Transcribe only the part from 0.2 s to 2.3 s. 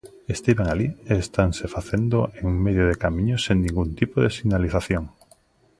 Estiven alí e estanse facendo